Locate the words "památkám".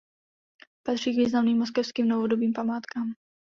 2.53-3.13